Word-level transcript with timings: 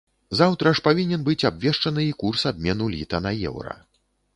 Заўтра 0.37 0.71
ж 0.79 0.83
павінен 0.87 1.27
быць 1.29 1.47
абвешчаны 1.51 2.09
і 2.09 2.17
курс 2.25 2.49
абмену 2.53 2.93
літа 2.99 3.25
на 3.29 3.39
еўра. 3.53 3.83